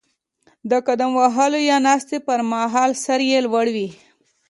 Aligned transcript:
د 0.69 0.71
قدم 0.87 1.11
وهلو 1.19 1.59
یا 1.71 1.77
ناستې 1.87 2.17
پر 2.27 2.39
مهال 2.51 2.91
سر 3.03 3.19
یې 3.29 3.39
لوړ 3.45 3.67
وي. 3.75 3.89